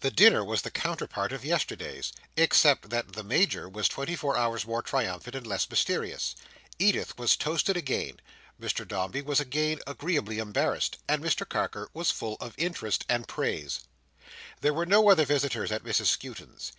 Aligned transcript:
The 0.00 0.10
dinner 0.10 0.44
was 0.44 0.62
the 0.62 0.72
counterpart 0.72 1.30
of 1.32 1.44
yesterday's, 1.44 2.12
except 2.36 2.90
that 2.90 3.12
the 3.12 3.22
Major 3.22 3.68
was 3.68 3.86
twenty 3.88 4.16
four 4.16 4.36
hours 4.36 4.66
more 4.66 4.82
triumphant 4.82 5.36
and 5.36 5.46
less 5.46 5.70
mysterious. 5.70 6.34
Edith 6.80 7.16
was 7.16 7.36
toasted 7.36 7.76
again. 7.76 8.18
Mr 8.60 8.82
Dombey 8.84 9.22
was 9.22 9.38
again 9.38 9.78
agreeably 9.86 10.38
embarrassed. 10.38 10.96
And 11.06 11.22
Mr 11.22 11.48
Carker 11.48 11.88
was 11.94 12.10
full 12.10 12.34
of 12.40 12.54
interest 12.58 13.04
and 13.08 13.28
praise. 13.28 13.82
There 14.62 14.74
were 14.74 14.84
no 14.84 15.10
other 15.12 15.24
visitors 15.24 15.70
at 15.70 15.84
Mrs 15.84 16.06
Skewton's. 16.06 16.72